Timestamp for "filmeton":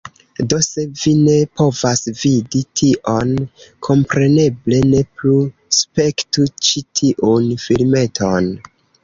7.67-8.51